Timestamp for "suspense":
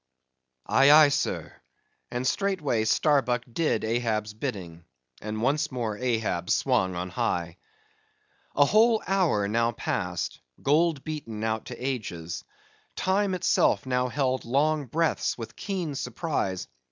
15.93-16.67